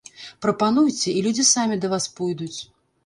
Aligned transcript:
Прапануйце, 0.45 1.05
і 1.19 1.23
людзі 1.25 1.45
самі 1.53 1.77
да 1.85 1.93
вас 1.93 2.09
пойдуць. 2.21 2.55